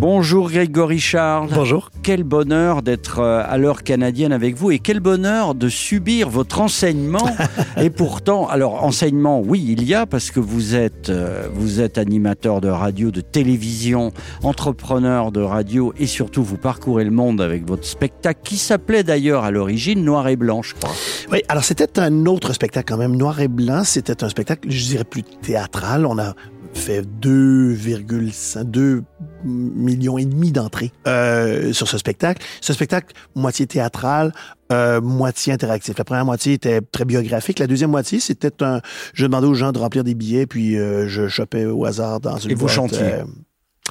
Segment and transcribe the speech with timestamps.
[0.00, 1.50] Bonjour Grégory Charles.
[1.52, 1.90] Bonjour.
[2.02, 6.62] Quel bonheur d'être euh, à l'heure canadienne avec vous et quel bonheur de subir votre
[6.62, 7.28] enseignement.
[7.76, 11.98] et pourtant, alors enseignement, oui, il y a parce que vous êtes, euh, vous êtes
[11.98, 14.10] animateur de radio, de télévision,
[14.42, 19.44] entrepreneur de radio et surtout vous parcourez le monde avec votre spectacle qui s'appelait d'ailleurs
[19.44, 20.94] à l'origine Noir et Blanc, je crois.
[21.30, 23.16] Oui, alors c'était un autre spectacle quand même.
[23.16, 26.06] Noir et Blanc, c'était un spectacle, je dirais plus théâtral.
[26.06, 26.34] On a
[26.74, 29.02] fait 2,2
[29.44, 32.44] millions et demi d'entrées euh, sur ce spectacle.
[32.60, 34.32] Ce spectacle, moitié théâtral,
[34.72, 35.98] euh, moitié interactif.
[35.98, 37.58] La première moitié était très biographique.
[37.58, 38.80] La deuxième moitié, c'était un...
[39.14, 42.36] Je demandais aux gens de remplir des billets, puis euh, je chopais au hasard dans
[42.36, 43.49] une Et vous boîte, chantiez je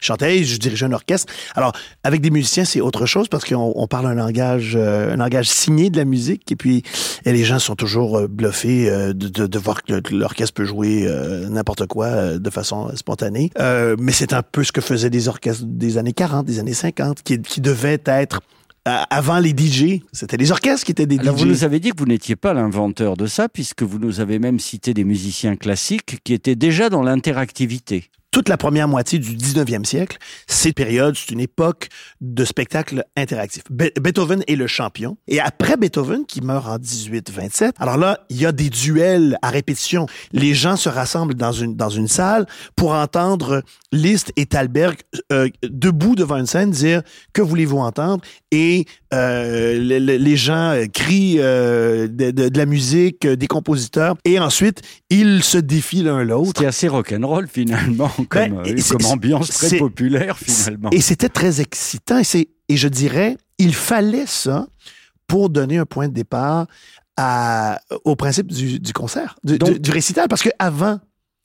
[0.00, 1.32] chantais, je dirigeais un orchestre.
[1.54, 1.72] Alors,
[2.04, 5.48] avec des musiciens, c'est autre chose parce qu'on on parle un langage, euh, un langage
[5.48, 6.50] signé de la musique.
[6.52, 6.82] Et puis,
[7.24, 11.48] et les gens sont toujours euh, bluffés euh, de, voir que l'orchestre peut jouer euh,
[11.48, 13.50] n'importe quoi de façon spontanée.
[13.58, 17.22] Mais c'est un peu ce que faisaient des orchestres des années 40, des années 50,
[17.22, 18.40] qui, qui devaient être
[18.84, 20.00] avant les DJ.
[20.12, 21.40] C'était les orchestres qui étaient des Alors DJ.
[21.40, 24.38] vous nous avez dit que vous n'étiez pas l'inventeur de ça puisque vous nous avez
[24.38, 28.10] même cité des musiciens classiques qui étaient déjà dans l'interactivité.
[28.30, 31.88] Toute la première moitié du 19e siècle, cette période, c'est une époque
[32.20, 33.64] de spectacle interactif.
[33.70, 35.16] Be- Beethoven est le champion.
[35.26, 39.50] Et après Beethoven, qui meurt en 1827, alors là, il y a des duels à
[39.50, 40.06] répétition.
[40.32, 44.98] Les gens se rassemblent dans une, dans une salle pour entendre Liszt et Thalberg
[45.32, 48.22] euh, debout devant une scène dire «Que voulez-vous entendre?»
[48.52, 53.46] Et euh, le- le- les gens euh, crient euh, de, de- de la musique, des
[53.46, 56.48] compositeurs, et ensuite, ils se défient l'un l'autre.
[56.54, 60.90] C'était assez rock'n'roll finalement comme, Ben, euh, c'est- comme ambiance très c'est- populaire finalement.
[60.90, 62.18] Et c'était très excitant.
[62.18, 64.66] Et, c'est- et je dirais, il fallait ça
[65.26, 66.66] pour donner un point de départ
[67.16, 70.26] à- au principe du, du concert, du, Donc- du- du récital.
[70.28, 70.98] Parce qu'avant,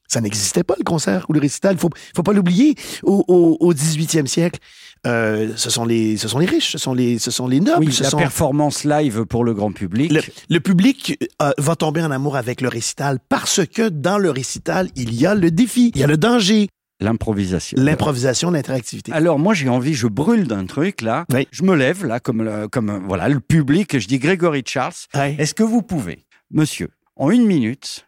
[0.07, 1.73] ça n'existait pas, le concert ou le récital.
[1.75, 2.75] Il faut, faut pas l'oublier.
[3.03, 4.59] Au, au, au 18e siècle,
[5.07, 7.85] euh, ce, sont les, ce sont les riches, ce sont les, ce sont les nobles.
[7.85, 8.17] Oui, ce la sont...
[8.17, 10.11] performance live pour le grand public.
[10.11, 14.29] Le, le public euh, va tomber en amour avec le récital parce que dans le
[14.31, 16.69] récital, il y a le défi, il y a le danger,
[17.01, 17.77] L'improvisation.
[17.79, 19.11] l'improvisation, l'interactivité.
[19.11, 21.25] Alors moi j'ai envie, je brûle d'un truc là.
[21.33, 21.45] Oui.
[21.51, 24.93] Je me lève là comme le, comme voilà le public et je dis Grégory Charles.
[25.13, 26.87] Est-ce que vous pouvez, monsieur,
[27.17, 28.07] en une minute,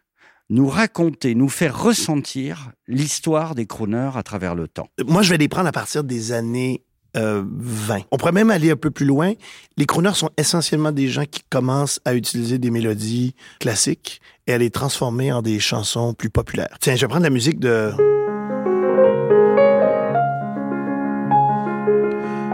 [0.50, 5.36] nous raconter, nous faire ressentir l'histoire des crooners à travers le temps Moi, je vais
[5.36, 6.82] les prendre à partir des années
[7.16, 8.00] euh, 20.
[8.10, 9.32] On pourrait même aller un peu plus loin.
[9.76, 14.58] Les crooners sont essentiellement des gens qui commencent à utiliser des mélodies classiques et à
[14.58, 16.76] les transformer en des chansons plus populaires.
[16.80, 17.92] Tiens, je vais prendre la musique de...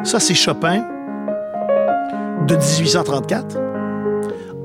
[0.04, 0.86] Ça, c'est Chopin
[2.46, 3.58] de 1834.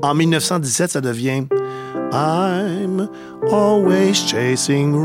[0.02, 1.46] En 1917, ça devient
[2.12, 3.08] I'm
[3.50, 4.96] always chasing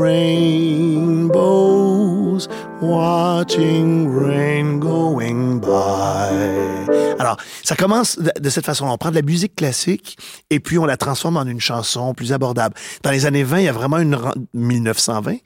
[1.16, 2.48] rainbows,
[2.80, 6.86] watching rain going by.
[7.18, 8.86] Alors, ça commence de, cette façon.
[8.86, 10.18] On prend de la musique classique
[10.50, 12.74] et puis on la transforme en une chanson plus abordable.
[13.02, 14.14] Dans les années 20, il y a vraiment une...
[14.14, 15.36] ren- 1920, euh,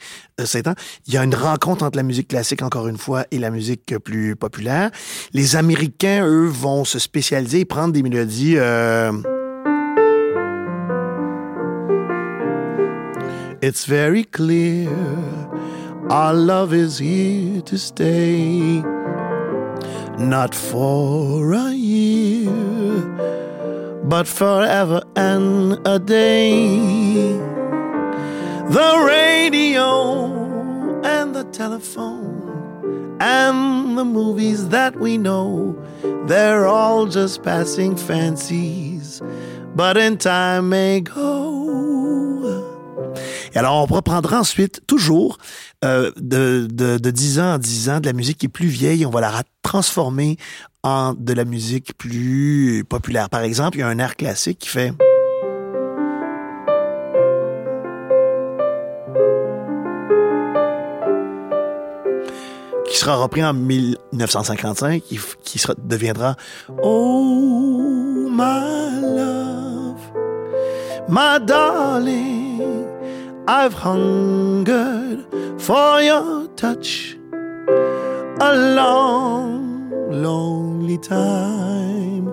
[0.46, 0.74] c'est temps,
[1.06, 3.96] il y a une rencontre entre la musique classique, encore une fois, et la musique
[3.98, 4.90] plus populaire.
[5.32, 8.56] Les Américains, eux, vont se spécialiser et prendre des mélodies...
[8.56, 9.12] euh,
[13.62, 14.88] It's very clear
[16.08, 18.80] our love is here to stay.
[20.18, 22.50] Not for a year,
[24.04, 27.36] but forever and a day.
[28.70, 35.76] The radio and the telephone and the movies that we know,
[36.26, 39.20] they're all just passing fancies,
[39.74, 41.49] but in time may go.
[43.52, 45.38] Et alors, on reprendra ensuite, toujours,
[45.84, 48.68] euh, de, de, de 10 ans en 10 ans, de la musique qui est plus
[48.68, 50.36] vieille, on va la ra- transformer
[50.82, 53.28] en de la musique plus populaire.
[53.28, 54.92] Par exemple, il y a un air classique qui fait...
[62.86, 65.02] qui sera repris en 1955,
[65.44, 66.34] qui, deviendra
[66.82, 70.00] Oh, my love,
[71.08, 72.39] my darling,
[73.52, 75.26] I've hungered
[75.58, 77.16] for your touch
[78.38, 82.32] a long, lonely time.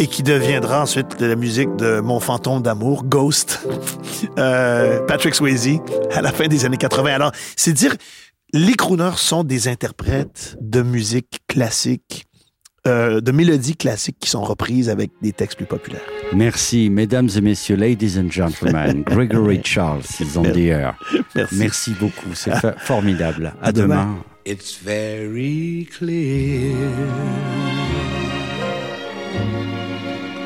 [0.00, 3.64] et qui deviendra ensuite la musique de Mon fantôme d'amour, Ghost,
[4.40, 5.78] euh, Patrick Swayze,
[6.10, 7.14] à la fin des années 80.
[7.14, 7.94] Alors, c'est dire,
[8.52, 12.26] les crooners sont des interprètes de musique classique,
[12.86, 16.02] euh, de mélodies classiques qui sont reprises avec des textes plus populaires.
[16.34, 19.02] Merci, mesdames et messieurs, ladies and gentlemen.
[19.06, 20.98] Gregory Charles is on the air.
[21.34, 21.54] Merci.
[21.56, 23.52] Merci beaucoup, c'est formidable.
[23.62, 24.24] À, demain.
[24.46, 26.74] It's very clear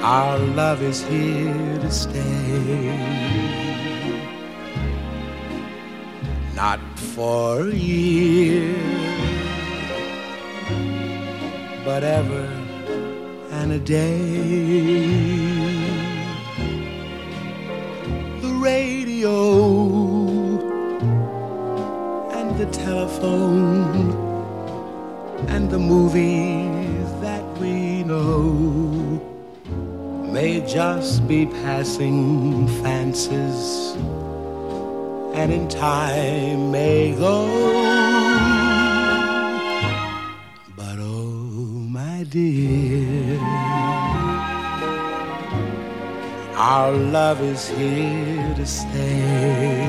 [0.03, 2.93] our love is here to stay.
[6.55, 8.75] Not for a year,
[11.85, 12.47] but ever
[13.51, 14.19] and a day.
[18.41, 19.37] The radio
[22.33, 24.13] and the telephone
[25.49, 29.21] and the movies that we know
[30.33, 33.95] may just be passing fancies
[35.35, 38.14] and in time may go.
[42.35, 43.39] Dear,
[46.57, 49.87] our love is here to stay.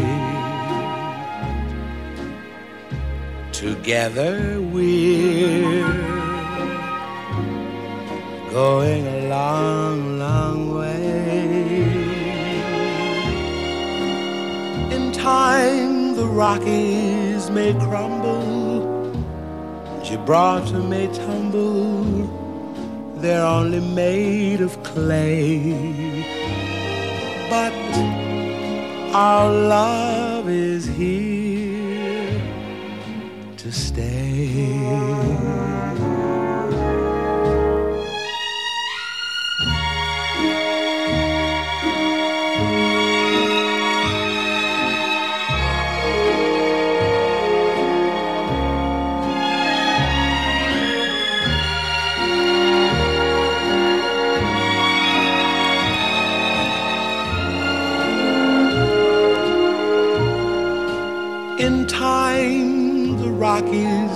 [3.51, 5.89] Together we're
[8.51, 11.81] going a long, long way.
[14.95, 18.86] In time, the Rockies may crumble,
[20.03, 22.25] Gibraltar may tumble.
[23.17, 25.73] They're only made of clay.
[27.50, 27.73] But
[29.13, 32.41] our love is here
[33.57, 35.75] to stay.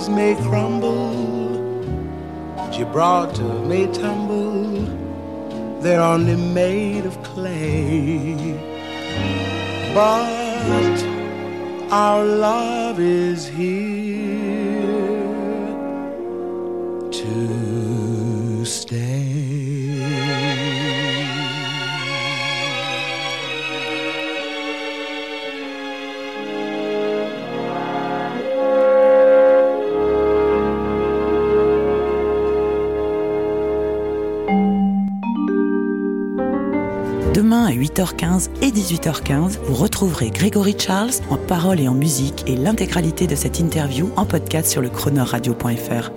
[0.00, 1.52] Rockies may crumble,
[2.72, 4.86] Gibraltar may tumble.
[5.82, 8.56] They're only made of clay.
[9.92, 11.04] But
[11.92, 14.29] our love is here
[38.00, 43.34] 17h15 et 18h15, vous retrouverez Grégory Charles en parole et en musique et l'intégralité de
[43.34, 46.10] cette interview en podcast sur le chronoradio.fr.